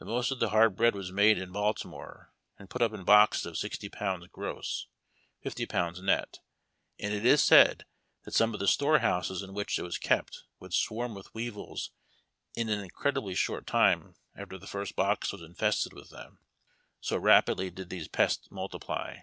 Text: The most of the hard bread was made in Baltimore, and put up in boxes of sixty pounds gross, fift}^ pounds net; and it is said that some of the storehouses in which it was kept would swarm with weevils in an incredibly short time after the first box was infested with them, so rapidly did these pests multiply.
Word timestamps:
The 0.00 0.04
most 0.04 0.30
of 0.30 0.38
the 0.38 0.50
hard 0.50 0.76
bread 0.76 0.94
was 0.94 1.12
made 1.12 1.38
in 1.38 1.50
Baltimore, 1.50 2.30
and 2.58 2.68
put 2.68 2.82
up 2.82 2.92
in 2.92 3.04
boxes 3.04 3.46
of 3.46 3.56
sixty 3.56 3.88
pounds 3.88 4.26
gross, 4.26 4.86
fift}^ 5.42 5.66
pounds 5.66 6.02
net; 6.02 6.40
and 7.00 7.14
it 7.14 7.24
is 7.24 7.42
said 7.42 7.86
that 8.24 8.34
some 8.34 8.52
of 8.52 8.60
the 8.60 8.68
storehouses 8.68 9.40
in 9.40 9.54
which 9.54 9.78
it 9.78 9.82
was 9.82 9.96
kept 9.96 10.44
would 10.60 10.74
swarm 10.74 11.14
with 11.14 11.32
weevils 11.32 11.90
in 12.54 12.68
an 12.68 12.80
incredibly 12.80 13.34
short 13.34 13.66
time 13.66 14.14
after 14.34 14.58
the 14.58 14.66
first 14.66 14.94
box 14.94 15.32
was 15.32 15.40
infested 15.40 15.94
with 15.94 16.10
them, 16.10 16.38
so 17.00 17.16
rapidly 17.16 17.70
did 17.70 17.88
these 17.88 18.08
pests 18.08 18.50
multiply. 18.50 19.20